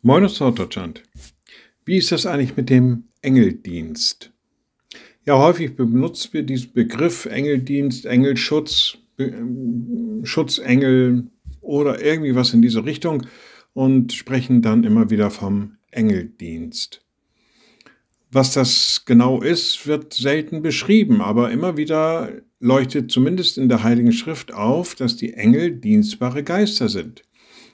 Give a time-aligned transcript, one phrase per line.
[0.00, 1.02] Moin aus Norddeutschland.
[1.84, 4.32] Wie ist das eigentlich mit dem Engeldienst?
[5.26, 8.98] Ja, häufig benutzen wir diesen Begriff Engeldienst, Engelschutz,
[10.22, 11.26] Schutzengel
[11.60, 13.26] oder irgendwie was in diese Richtung
[13.72, 17.04] und sprechen dann immer wieder vom Engeldienst.
[18.30, 22.30] Was das genau ist, wird selten beschrieben, aber immer wieder
[22.60, 27.24] leuchtet zumindest in der Heiligen Schrift auf, dass die Engel dienstbare Geister sind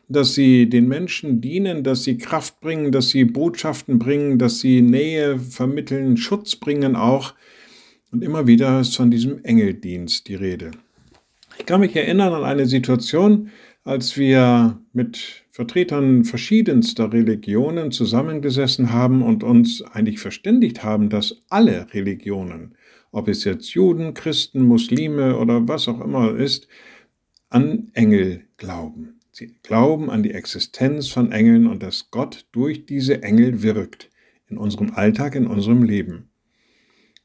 [0.09, 4.83] dass sie den Menschen dienen, dass sie Kraft bringen, dass sie Botschaften bringen, dass sie
[4.83, 7.35] Nähe vermitteln, Schutz bringen auch.
[8.13, 10.71] Und immer wieder ist von diesem Engeldienst die Rede.
[11.59, 13.51] Ich kann mich erinnern an eine Situation,
[13.85, 21.87] als wir mit Vertretern verschiedenster Religionen zusammengesessen haben und uns eigentlich verständigt haben, dass alle
[21.93, 22.75] Religionen,
[23.13, 26.67] ob es jetzt Juden, Christen, Muslime oder was auch immer ist,
[27.51, 29.14] an Engel glauben.
[29.37, 34.09] Sie glauben an die Existenz von Engeln und dass Gott durch diese Engel wirkt
[34.47, 36.31] in unserem Alltag, in unserem Leben.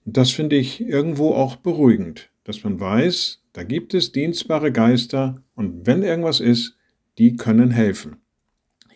[0.05, 5.43] Und das finde ich irgendwo auch beruhigend, dass man weiß, da gibt es dienstbare Geister
[5.53, 6.75] und wenn irgendwas ist,
[7.19, 8.15] die können helfen.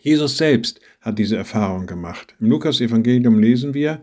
[0.00, 2.34] Jesus selbst hat diese Erfahrung gemacht.
[2.40, 4.02] Im Lukas-Evangelium lesen wir,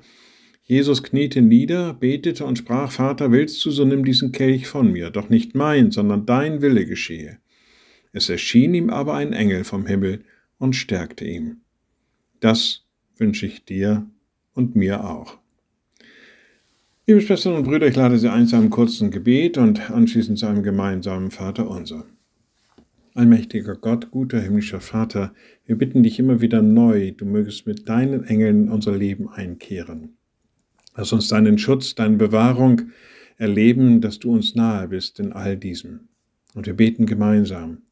[0.64, 5.10] Jesus kniete nieder, betete und sprach, Vater, willst du, so nimm diesen Kelch von mir,
[5.10, 7.41] doch nicht mein, sondern dein Wille geschehe.
[8.14, 10.24] Es erschien ihm aber ein Engel vom Himmel
[10.58, 11.62] und stärkte ihn.
[12.40, 12.86] Das
[13.18, 14.06] wünsche ich dir
[14.54, 15.38] und mir auch.
[17.08, 20.46] Liebe Schwestern und Brüder, ich lade Sie ein zu einem kurzen Gebet und anschließend zu
[20.46, 22.06] einem gemeinsamen Vater unser.
[23.14, 25.34] Allmächtiger Gott, guter himmlischer Vater,
[25.66, 30.18] wir bitten dich immer wieder neu, du mögest mit deinen Engeln unser Leben einkehren.
[30.96, 32.84] Lass uns deinen Schutz, deine Bewahrung
[33.38, 36.10] erleben, dass du uns nahe bist in all diesem.
[36.54, 37.82] Und wir beten gemeinsam